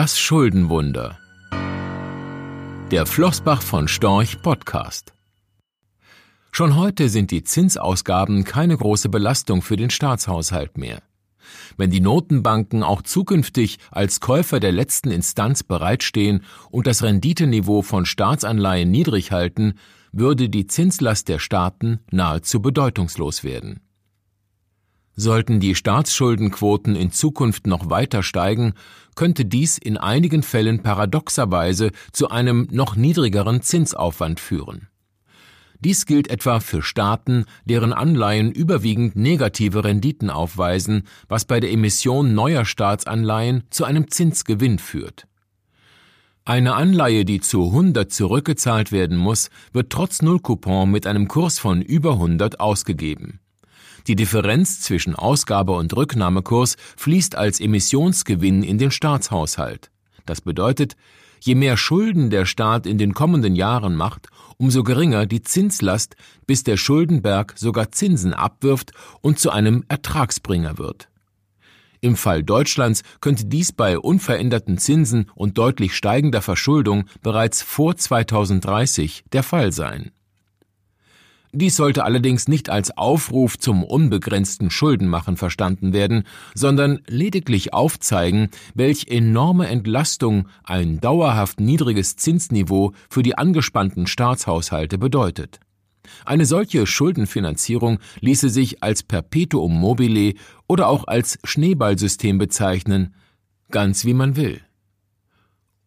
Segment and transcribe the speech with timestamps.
[0.00, 1.18] Das Schuldenwunder.
[2.92, 5.12] Der Flossbach von Storch Podcast.
[6.52, 11.02] Schon heute sind die Zinsausgaben keine große Belastung für den Staatshaushalt mehr.
[11.76, 18.06] Wenn die Notenbanken auch zukünftig als Käufer der letzten Instanz bereitstehen und das Renditeniveau von
[18.06, 19.74] Staatsanleihen niedrig halten,
[20.12, 23.80] würde die Zinslast der Staaten nahezu bedeutungslos werden.
[25.20, 28.74] Sollten die Staatsschuldenquoten in Zukunft noch weiter steigen,
[29.16, 34.86] könnte dies in einigen Fällen paradoxerweise zu einem noch niedrigeren Zinsaufwand führen.
[35.80, 42.32] Dies gilt etwa für Staaten, deren Anleihen überwiegend negative Renditen aufweisen, was bei der Emission
[42.34, 45.26] neuer Staatsanleihen zu einem Zinsgewinn führt.
[46.44, 51.82] Eine Anleihe, die zu 100 zurückgezahlt werden muss, wird trotz Nullcoupon mit einem Kurs von
[51.82, 53.40] über 100 ausgegeben.
[54.08, 59.90] Die Differenz zwischen Ausgabe- und Rücknahmekurs fließt als Emissionsgewinn in den Staatshaushalt.
[60.24, 60.96] Das bedeutet,
[61.40, 66.64] je mehr Schulden der Staat in den kommenden Jahren macht, umso geringer die Zinslast, bis
[66.64, 71.10] der Schuldenberg sogar Zinsen abwirft und zu einem Ertragsbringer wird.
[72.00, 79.24] Im Fall Deutschlands könnte dies bei unveränderten Zinsen und deutlich steigender Verschuldung bereits vor 2030
[79.32, 80.12] der Fall sein.
[81.52, 86.24] Dies sollte allerdings nicht als Aufruf zum unbegrenzten Schuldenmachen verstanden werden,
[86.54, 95.58] sondern lediglich aufzeigen, welch enorme Entlastung ein dauerhaft niedriges Zinsniveau für die angespannten Staatshaushalte bedeutet.
[96.24, 100.34] Eine solche Schuldenfinanzierung ließe sich als Perpetuum mobile
[100.66, 103.14] oder auch als Schneeballsystem bezeichnen,
[103.70, 104.60] ganz wie man will.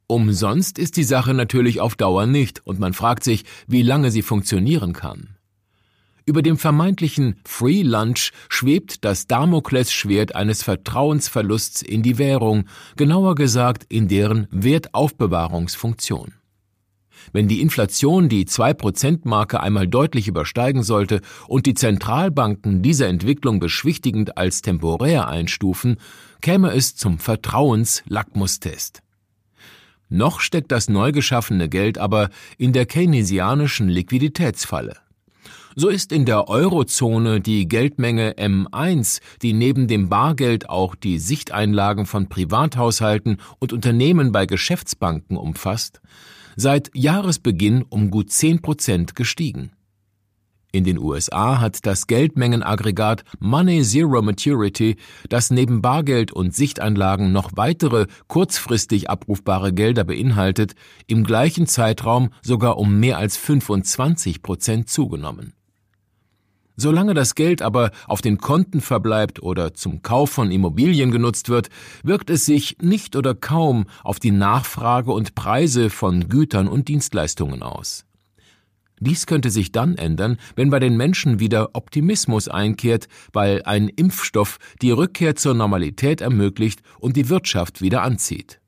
[0.08, 4.22] Umsonst ist die Sache natürlich auf Dauer nicht, und man fragt sich, wie lange sie
[4.22, 5.38] funktionieren kann.
[6.26, 13.86] Über dem vermeintlichen Free Lunch schwebt das Damoklesschwert eines Vertrauensverlusts in die Währung, genauer gesagt
[13.90, 16.34] in deren Wertaufbewahrungsfunktion.
[17.34, 24.38] Wenn die Inflation die 2%-Marke einmal deutlich übersteigen sollte und die Zentralbanken diese Entwicklung beschwichtigend
[24.38, 25.98] als temporär einstufen,
[26.42, 29.02] käme es zum Vertrauenslackmustest.
[30.10, 34.98] Noch steckt das neu geschaffene Geld aber in der keynesianischen Liquiditätsfalle.
[35.76, 42.06] So ist in der Eurozone die Geldmenge M1, die neben dem Bargeld auch die Sichteinlagen
[42.06, 46.02] von Privathaushalten und Unternehmen bei Geschäftsbanken umfasst,
[46.58, 49.72] seit Jahresbeginn um gut 10 Prozent gestiegen.
[50.74, 54.98] In den USA hat das Geldmengenaggregat Money Zero Maturity,
[55.30, 60.74] das neben Bargeld und Sichtanlagen noch weitere kurzfristig abrufbare Gelder beinhaltet,
[61.08, 65.54] im gleichen Zeitraum sogar um mehr als 25 Prozent zugenommen.
[66.82, 71.70] Solange das Geld aber auf den Konten verbleibt oder zum Kauf von Immobilien genutzt wird,
[72.02, 77.62] wirkt es sich nicht oder kaum auf die Nachfrage und Preise von Gütern und Dienstleistungen
[77.62, 78.06] aus.
[79.00, 84.58] Dies könnte sich dann ändern, wenn bei den Menschen wieder Optimismus einkehrt, weil ein Impfstoff
[84.82, 88.61] die Rückkehr zur Normalität ermöglicht und die Wirtschaft wieder anzieht.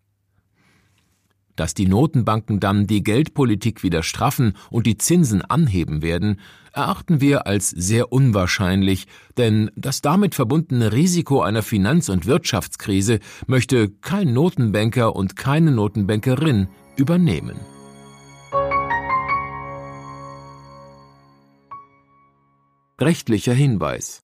[1.55, 6.39] Dass die Notenbanken dann die Geldpolitik wieder straffen und die Zinsen anheben werden,
[6.73, 9.05] erachten wir als sehr unwahrscheinlich,
[9.37, 16.67] denn das damit verbundene Risiko einer Finanz- und Wirtschaftskrise möchte kein Notenbanker und keine Notenbankerin
[16.95, 17.55] übernehmen.
[22.99, 24.23] Rechtlicher Hinweis